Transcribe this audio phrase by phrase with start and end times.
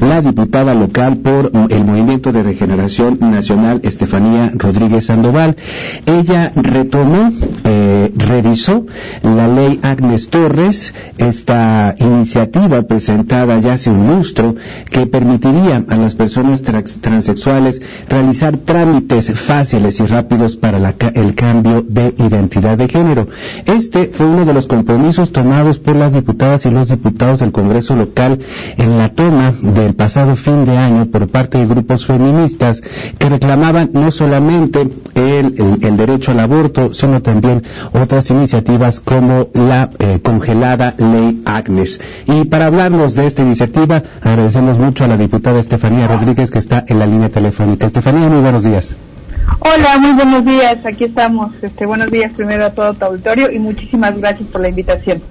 [0.00, 5.56] La diputada local por el Movimiento de Regeneración Nacional, Estefanía Rodríguez Sandoval,
[6.06, 7.30] ella retomó,
[7.64, 8.86] eh, revisó
[9.22, 14.56] la ley Agnes Torres, esta iniciativa presentada ya hace un lustro
[14.90, 22.14] que permitiría a las personas transexuales realizar trámites fáciles y rápidos para el cambio de
[22.18, 23.28] identidad de género.
[23.64, 27.96] Este fue uno de los compromisos tomados por las diputadas y los diputados del Congreso
[27.96, 28.38] local
[28.76, 29.52] en la toma
[29.84, 32.80] del pasado fin de año por parte de grupos feministas
[33.18, 40.20] que reclamaban no solamente el, derecho al aborto, sino también otras iniciativas como la eh,
[40.22, 42.00] congelada ley Agnes.
[42.26, 46.84] Y para hablarnos de esta iniciativa, agradecemos mucho a la diputada Estefanía Rodríguez que está
[46.88, 47.86] en la línea telefónica.
[47.86, 48.96] Estefanía, muy buenos días.
[49.60, 50.78] Hola, muy buenos días.
[50.84, 51.52] Aquí estamos.
[51.60, 55.22] Este, buenos días primero a todo tu auditorio y muchísimas gracias por la invitación.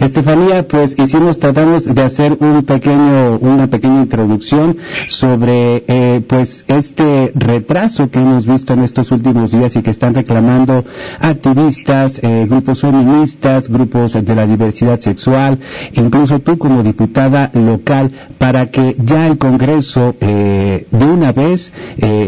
[0.00, 4.76] Estefanía, pues hicimos, tratamos de hacer un pequeño, una pequeña introducción
[5.08, 10.14] sobre, eh, pues este retraso que hemos visto en estos últimos días y que están
[10.14, 10.84] reclamando
[11.20, 15.60] activistas, eh, grupos feministas, grupos de la diversidad sexual,
[15.92, 21.72] incluso tú como diputada local, para que ya el Congreso eh, de una vez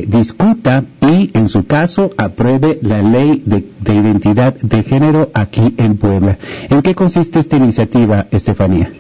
[0.06, 5.97] discuta y, en su caso, apruebe la ley de, de identidad de género aquí en
[5.97, 6.39] Puebla.
[6.70, 8.91] ¿En qué esta iniciativa, Estefanía?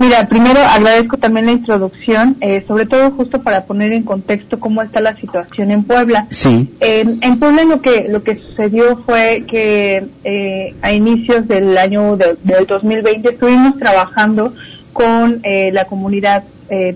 [0.00, 4.80] Mira, primero agradezco también la introducción, eh, sobre todo justo para poner en contexto cómo
[4.80, 6.26] está la situación en Puebla.
[6.30, 6.70] Sí.
[6.80, 12.66] en Puebla lo que lo que sucedió fue que eh, a inicios del año del
[12.66, 14.54] 2020 estuvimos trabajando
[14.94, 16.44] con eh, la comunidad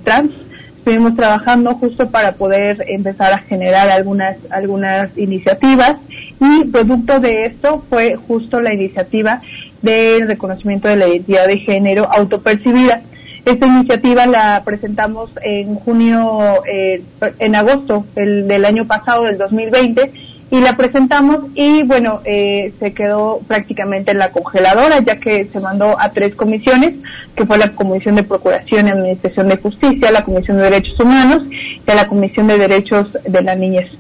[0.02, 0.30] trans,
[0.78, 5.96] estuvimos trabajando justo para poder empezar a generar algunas algunas iniciativas
[6.40, 9.42] y producto de esto fue justo la iniciativa
[9.84, 13.02] del reconocimiento de la identidad de género autopercibida.
[13.44, 17.02] Esta iniciativa la presentamos en junio, eh,
[17.38, 20.12] en agosto del año pasado, del 2020,
[20.50, 25.60] y la presentamos y bueno, eh, se quedó prácticamente en la congeladora ya que se
[25.60, 26.94] mandó a tres comisiones,
[27.34, 31.42] que fue la Comisión de Procuración y Administración de Justicia, la Comisión de Derechos Humanos
[31.50, 33.90] y la Comisión de Derechos de la Niñez.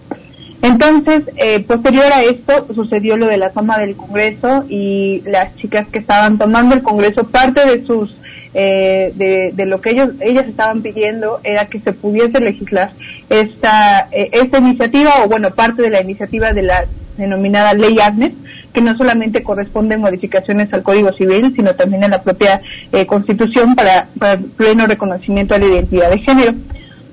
[0.64, 5.86] Entonces, eh, posterior a esto, sucedió lo de la toma del Congreso y las chicas
[5.88, 8.16] que estaban tomando el Congreso, parte de sus
[8.54, 12.92] eh, de, lo que ellos ellas estaban pidiendo era que se pudiese legislar
[13.28, 16.86] esta eh, esta iniciativa o bueno parte de la iniciativa de la
[17.18, 18.32] denominada ley Agnes
[18.72, 22.62] que no solamente corresponden modificaciones al Código Civil sino también a la propia
[23.08, 26.54] Constitución para, para pleno reconocimiento de la identidad de género.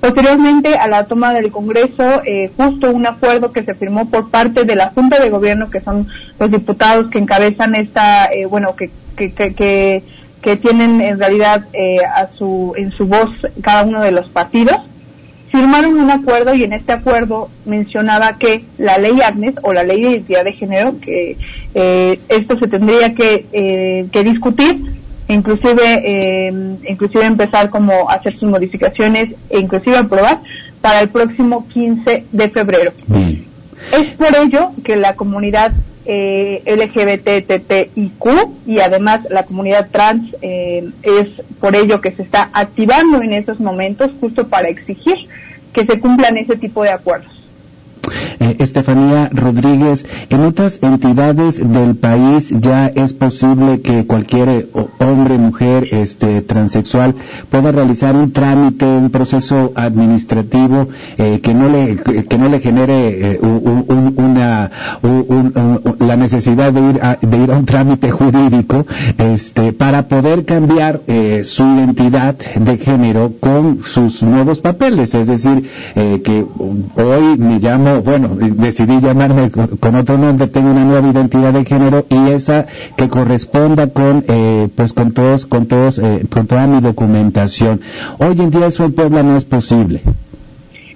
[0.02, 4.64] Posteriormente a la toma del Congreso, eh, justo un acuerdo que se firmó por parte
[4.64, 6.08] de la Junta de Gobierno, que son
[6.40, 10.02] los diputados que encabezan esta, eh, bueno, que, que, que,
[10.42, 13.30] que, tienen en realidad eh, a su, en su voz
[13.62, 14.78] cada uno de los partidos,
[15.52, 20.02] firmaron un acuerdo y en este acuerdo mencionaba que la ley Agnes o la ley
[20.02, 21.38] de identidad de género, que
[22.28, 25.00] esto se tendría que, que discutir
[25.32, 26.52] inclusive eh,
[26.88, 30.40] inclusive empezar como a hacer sus modificaciones e inclusive aprobar
[30.80, 32.92] para el próximo 15 de febrero.
[33.92, 35.72] Es por ello que la comunidad
[36.04, 38.26] eh, LGBTTIQ
[38.66, 41.28] y además la comunidad trans eh, es
[41.60, 45.16] por ello que se está activando en estos momentos justo para exigir
[45.72, 47.31] que se cumplan ese tipo de acuerdos.
[48.42, 55.38] Eh, Estefanía Rodríguez, en otras entidades del país ya es posible que cualquier eh, hombre,
[55.38, 57.14] mujer, este, transexual
[57.50, 60.88] pueda realizar un trámite, un proceso administrativo
[61.18, 61.98] eh, que no le
[62.28, 64.70] que no le genere una
[66.00, 68.86] la necesidad de ir a, de ir a un trámite jurídico,
[69.18, 71.02] este, para poder cambiar
[71.44, 76.44] su identidad de género con sus nuevos papeles, es decir, que
[76.96, 82.06] hoy me llamo, bueno decidí llamarme con, otro nombre, tengo una nueva identidad de género
[82.08, 82.66] y esa
[82.96, 87.80] que corresponda con, eh, pues con todos, con todos, eh, con toda mi documentación.
[88.18, 90.02] Hoy en día eso en Puebla no es posible.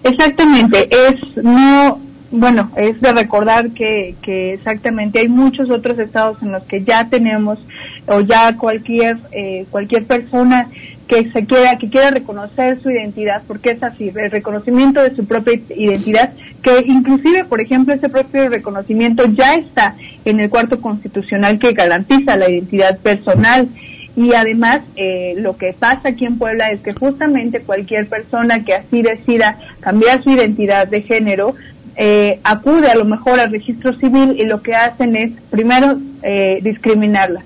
[0.03, 1.99] Exactamente, es no,
[2.31, 7.09] bueno, es de recordar que, que exactamente hay muchos otros estados en los que ya
[7.09, 7.59] tenemos
[8.07, 10.69] o ya cualquier eh, cualquier persona
[11.07, 15.25] que se quiera que quiera reconocer su identidad porque es así el reconocimiento de su
[15.25, 16.33] propia identidad
[16.63, 19.95] que inclusive por ejemplo ese propio reconocimiento ya está
[20.25, 23.69] en el cuarto constitucional que garantiza la identidad personal.
[24.17, 28.75] Y además eh, lo que pasa aquí en Puebla es que justamente cualquier persona que
[28.75, 31.55] así decida cambiar su identidad de género
[31.97, 36.61] eh, acude a lo mejor al registro civil y lo que hacen es primero eh,
[36.63, 37.45] discriminarlas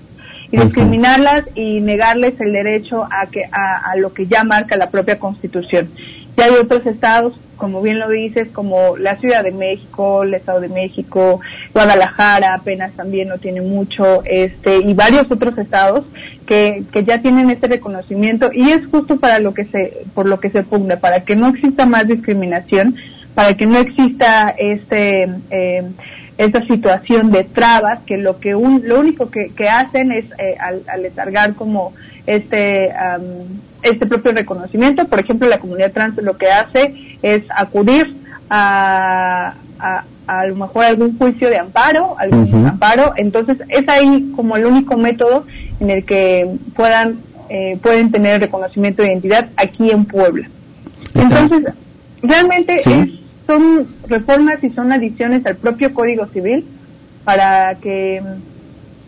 [0.51, 5.19] y discriminarlas y negarles el derecho a que a, lo que ya marca la propia
[5.19, 5.91] Constitución.
[6.37, 10.61] Ya hay otros estados, como bien lo dices, como la Ciudad de México, el Estado
[10.61, 11.41] de México,
[11.73, 16.05] Guadalajara apenas también no tiene mucho, este y varios otros estados
[16.47, 20.41] que, que ya tienen este reconocimiento y es justo para lo que se por lo
[20.41, 22.97] que se pugna, para que no exista más discriminación,
[23.35, 25.85] para que no exista este eh,
[26.41, 31.55] esta situación de trabas que lo que lo único que, hacen es eh, al, al
[31.55, 31.93] como
[32.27, 32.91] este
[33.83, 35.07] este propio reconocimiento.
[35.07, 38.17] Por ejemplo la comunidad trans lo que hace es acudir
[38.49, 43.13] a, a, lo mejor algún juicio de amparo algún amparo.
[43.17, 45.45] Entonces es ahí como el único método
[45.79, 47.19] en el que puedan
[47.51, 50.49] eh, pueden tener reconocimiento de identidad aquí en Puebla.
[51.15, 51.75] Entonces
[52.23, 53.20] realmente es
[53.51, 56.65] son reformas y son adiciones al propio Código Civil
[57.25, 58.23] para que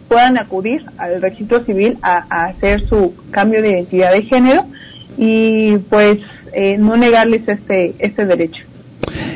[0.08, 4.66] puedan acudir al registro civil a, hacer su cambio de identidad de género
[5.16, 6.18] y pues
[6.52, 8.64] eh, no negarles este, este derecho.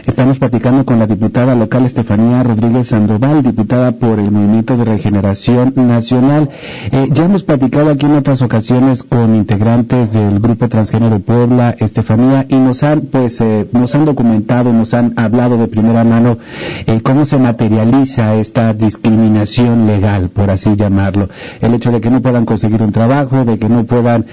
[0.06, 5.73] Estamos platicando con la diputada local Estefanía Rodríguez Sandoval, diputada por el Movimiento de Regeneración
[5.75, 6.49] Nacional.
[6.93, 12.47] Eh, ya hemos platicado aquí en otras ocasiones con integrantes del Grupo Transgénero Puebla, Estefanía,
[12.49, 16.38] y nos han, pues, eh, nos han documentado, nos han hablado de primera mano
[16.87, 21.31] eh, cómo se materializa esta discriminación legal, por así llamarlo.
[21.61, 24.25] El hecho de que no puedan conseguir un trabajo, de que no puedan,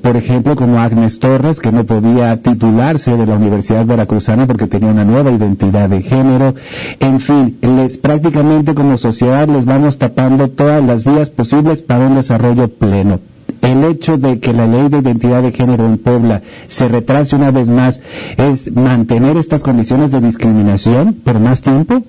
[0.00, 4.90] por ejemplo, como Agnes Torres, que no podía titularse de la Universidad Veracruzana porque tenía
[4.90, 6.54] una nueva identidad de género.
[7.00, 12.14] En fin, les prácticamente como sociedad les vamos tapando todas las vías posibles para un
[12.14, 13.20] desarrollo pleno
[13.62, 17.50] el hecho de que la ley de identidad de género en Puebla se retrase una
[17.50, 18.00] vez más
[18.36, 22.02] es mantener estas condiciones de discriminación por más tiempo?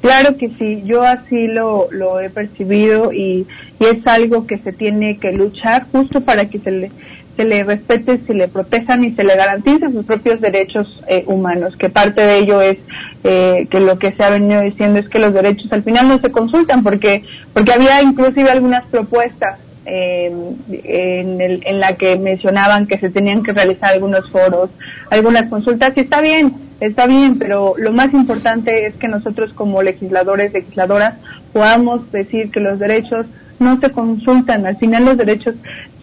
[0.00, 3.46] Claro que sí, yo así lo, lo he percibido y,
[3.80, 6.90] y es algo que se tiene que luchar justo para que se le
[7.38, 11.76] se le respete, se le protejan y se le garanticen sus propios derechos eh, humanos,
[11.76, 12.78] que parte de ello es
[13.22, 16.18] eh, que lo que se ha venido diciendo es que los derechos al final no
[16.18, 20.32] se consultan, porque, porque había inclusive algunas propuestas eh,
[20.68, 24.70] en, el, en la que mencionaban que se tenían que realizar algunos foros,
[25.08, 29.80] algunas consultas, y está bien, está bien, pero lo más importante es que nosotros como
[29.80, 31.14] legisladores, legisladoras,
[31.52, 33.26] podamos decir que los derechos
[33.58, 35.54] no se consultan, al final los derechos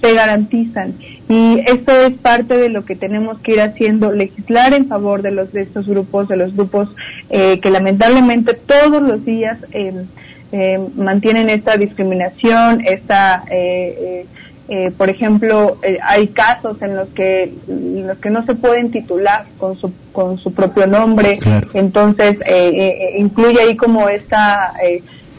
[0.01, 0.93] se garantizan.
[1.27, 5.31] Y esto es parte de lo que tenemos que ir haciendo, legislar en favor de
[5.31, 6.89] los de estos grupos, de los grupos
[7.29, 10.05] eh, que lamentablemente todos los días eh,
[10.51, 13.43] eh, mantienen esta discriminación, esta
[14.97, 19.91] por ejemplo, hay casos en los que los que no se pueden titular con su
[20.11, 21.37] con su propio nombre,
[21.75, 22.37] entonces
[23.15, 24.73] incluye ahí como esta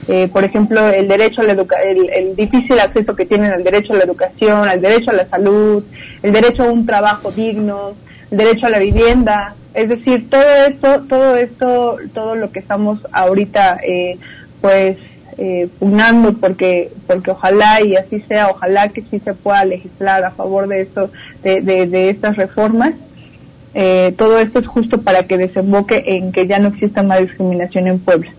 [0.08, 3.92] eh, por ejemplo, el derecho a la el, el, difícil acceso que tienen al derecho
[3.92, 5.84] a la educación, al derecho a la salud,
[6.22, 7.94] el derecho a un trabajo digno,
[8.30, 12.98] el derecho a la vivienda, es decir, todo esto, todo esto, todo lo que estamos
[13.12, 14.16] ahorita, eh,
[14.60, 14.96] pues,
[15.38, 20.30] eh, pugnando porque, porque ojalá y así sea, ojalá que sí se pueda legislar a
[20.30, 21.10] favor de esto,
[21.42, 22.94] de, de, de estas reformas.
[23.74, 27.86] Eh, todo esto es justo para que desemboque en que ya no exista más discriminación
[27.86, 28.30] en Puebla.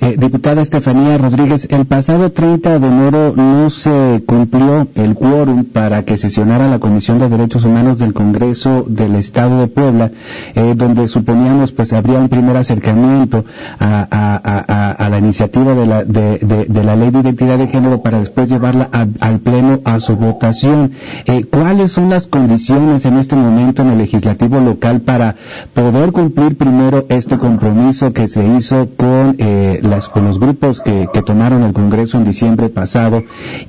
[0.00, 6.04] Eh, diputada Estefanía Rodríguez, el pasado 30 de enero no se cumplió el quórum para
[6.04, 10.12] que sesionara la Comisión de Derechos Humanos del Congreso del Estado de Puebla,
[10.54, 13.44] eh, donde suponíamos pues habría un primer acercamiento
[13.80, 18.88] a, la iniciativa de la, de, la Ley de Identidad de Género para después llevarla
[19.20, 20.92] al Pleno a su votación.
[21.26, 25.34] Eh, ¿Cuáles son las condiciones en este momento en el legislativo local para
[25.74, 31.08] poder cumplir primero este compromiso que se hizo con eh, las, con los grupos que,
[31.12, 33.22] que tomaron el Congreso en diciembre pasado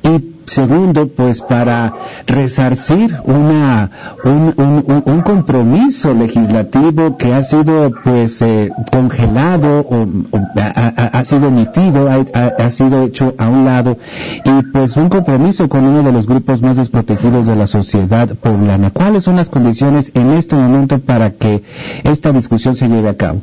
[0.03, 1.93] y segundo, pues para
[2.27, 3.91] resarcir una,
[4.23, 10.07] un, compromiso legislativo que ha sido pues eh, congelado o,
[10.55, 13.97] ha, sido emitido, ha, ha, sido hecho a un lado
[14.43, 18.91] y pues un compromiso con uno de los grupos más desprotegidos de la sociedad poblana.
[18.91, 21.63] ¿Cuáles son las condiciones en este momento para que
[22.03, 23.41] esta discusión se lleve a cabo?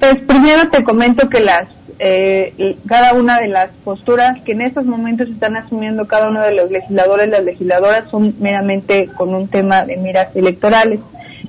[0.00, 1.68] Pues primero te comento que las
[2.02, 6.54] eh, cada una de las posturas que en estos momentos están asumiendo cada uno de
[6.54, 11.00] los legisladores, las legisladoras son meramente con un tema de miras electorales.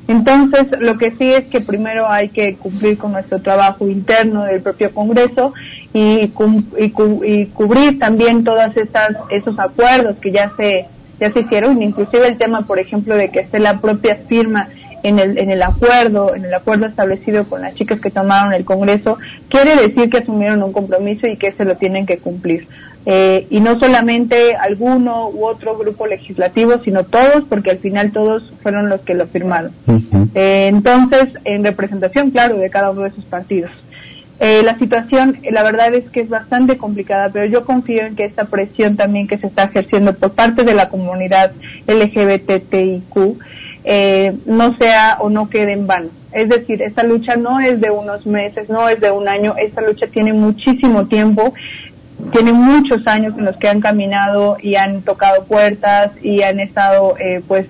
[0.09, 4.61] Entonces, lo que sí es que primero hay que cumplir con nuestro trabajo interno del
[4.61, 5.53] propio Congreso
[5.93, 6.33] y,
[6.77, 8.43] y, cubrir también
[8.75, 10.85] estas esos acuerdos que ya se
[11.17, 14.67] ya se hicieron, inclusive el tema, por ejemplo, de que esté la propia firma
[15.03, 18.65] en el, en el acuerdo, en el acuerdo establecido con las chicas que tomaron el
[18.65, 19.17] Congreso,
[19.49, 22.67] quiere decir que asumieron un compromiso y que se lo tienen que cumplir.
[23.05, 28.53] Eh, y no solamente alguno u otro grupo legislativo, sino todos, porque al final todos
[28.61, 29.71] fueron los que lo firmaron.
[30.35, 33.71] Eh, entonces, en representación, claro, de cada uno de esos partidos.
[34.39, 38.25] Eh, la situación, la verdad es que es bastante complicada, pero yo confío en que
[38.25, 41.51] esta presión también que se está ejerciendo por parte de la comunidad
[41.87, 43.37] LGBTIQ
[43.83, 46.09] eh, no sea o no quede en vano.
[46.31, 49.81] Es decir, esta lucha no es de unos meses, no es de un año, esta
[49.81, 51.53] lucha tiene muchísimo tiempo,
[52.31, 57.15] tiene muchos años en los que han caminado y han tocado puertas y han estado
[57.19, 57.65] eh, pues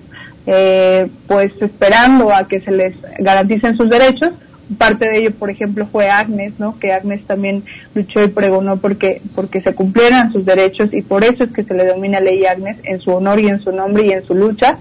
[0.48, 4.32] eh, pues esperando a que se les garanticen sus derechos
[4.77, 6.77] parte de ello, por ejemplo, fue Agnes, ¿no?
[6.80, 7.63] Que Agnes también
[7.94, 11.74] luchó y pregonó porque, porque se cumplieran sus derechos y por eso es que se
[11.74, 14.77] le denomina ley Agnes en su honor y en su nombre y en su lucha.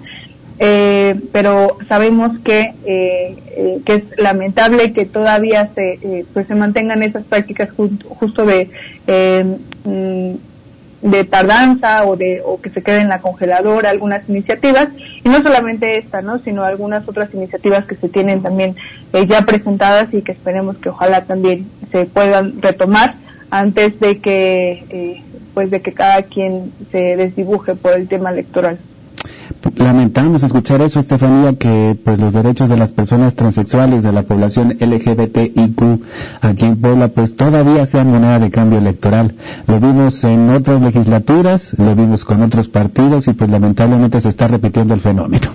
[0.62, 7.02] Eh, pero sabemos que, eh, eh, que es lamentable que todavía se, pues se mantengan
[7.02, 8.69] esas prácticas justo de
[9.85, 10.35] mm,
[11.02, 14.88] de tardanza o de o que se quede en la congeladora algunas iniciativas.
[15.25, 18.76] Y no solamente esta no sino algunas otras iniciativas que se tienen también
[19.12, 23.14] eh, ya presentadas y que esperemos que ojalá también se puedan retomar
[23.50, 25.23] antes de que eh,
[25.55, 28.79] pues de que cada quien se desdibuje por el tema electoral
[29.80, 34.76] Lamentamos escuchar eso, Estefanía, que pues los derechos de las personas transexuales de la población
[34.78, 36.02] LGBTIQ
[36.42, 39.37] aquí en Puebla pues todavía sean moneda de cambio electoral.
[39.66, 44.49] Lo vimos en otras legislaturas, lo vimos con otros partidos y pues lamentablemente se está
[44.49, 45.49] repitiendo el fenómeno.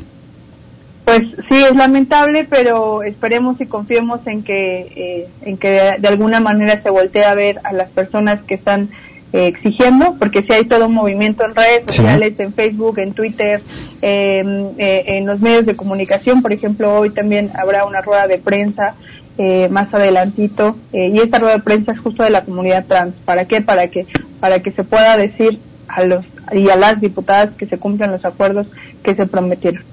[1.05, 6.39] Pues sí, es lamentable, pero esperemos y confiemos en que, eh, en que de alguna
[6.39, 8.89] manera se voltee a ver a las personas que están
[9.36, 13.62] eh, exigiendo, porque si hay todo un movimiento en redes sociales, en Facebook, en Twitter,
[14.01, 18.38] em, eh, en los medios de comunicación, por ejemplo, hoy también habrá una rueda de
[18.38, 18.96] prensa
[19.38, 23.13] eh, más adelantito, y esta rueda de prensa es justo de la comunidad trans.
[23.25, 23.60] ¿Para qué?
[23.60, 24.08] Para que,
[24.39, 26.24] para que se pueda decir a los
[26.54, 28.68] y a las diputadas que se cumplan los acuerdos
[29.04, 29.84] que se prometieron.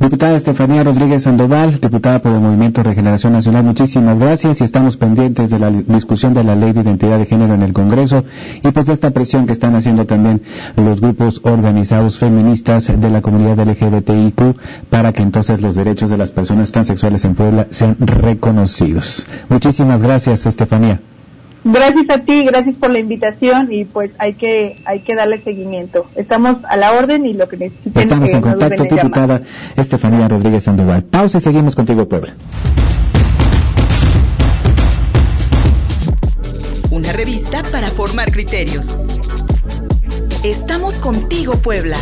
[0.00, 5.50] Diputada Estefanía Rodríguez Sandoval, diputada por el Movimiento Regeneración Nacional, muchísimas gracias y estamos pendientes
[5.50, 8.24] de la discusión de la ley de identidad de género en el Congreso
[8.62, 10.42] y pues de esta presión que están haciendo también
[10.76, 14.56] los grupos organizados feministas de la comunidad LGBTIQ
[14.90, 19.28] para que entonces los derechos de las personas transexuales en Puebla sean reconocidos.
[19.48, 21.00] Muchísimas gracias, Estefanía.
[21.64, 26.06] Gracias a ti, gracias por la invitación y pues hay que hay que darle seguimiento.
[26.14, 28.02] Estamos a la orden y lo que necesiten.
[28.02, 29.40] Estamos en contacto, diputada
[29.74, 31.04] Estefanía Rodríguez Sandoval.
[31.04, 32.34] Pausa y seguimos contigo, Puebla.
[36.90, 38.96] Una revista para formar criterios.
[40.44, 41.96] Estamos contigo, Puebla.